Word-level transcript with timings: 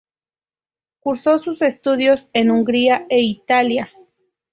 Cursó 0.99 1.37
sus 1.37 1.61
estudios 1.61 2.31
en 2.33 2.49
Hungría 2.49 3.05
e 3.07 3.21
Italia. 3.21 3.91